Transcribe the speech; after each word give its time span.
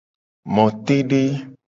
Motede. 0.55 1.21